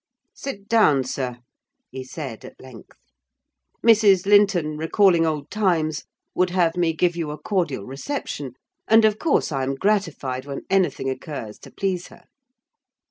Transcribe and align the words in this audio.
"Sit 0.33 0.67
down, 0.67 1.03
sir," 1.03 1.37
he 1.91 2.03
said, 2.03 2.43
at 2.43 2.59
length. 2.59 2.97
"Mrs. 3.85 4.25
Linton, 4.25 4.75
recalling 4.75 5.27
old 5.27 5.51
times, 5.51 6.05
would 6.33 6.49
have 6.49 6.75
me 6.75 6.91
give 6.91 7.15
you 7.15 7.29
a 7.29 7.37
cordial 7.37 7.85
reception; 7.85 8.53
and, 8.87 9.05
of 9.05 9.19
course, 9.19 9.51
I 9.51 9.61
am 9.61 9.75
gratified 9.75 10.47
when 10.47 10.63
anything 10.71 11.07
occurs 11.07 11.59
to 11.59 11.71
please 11.71 12.07
her." 12.07 12.23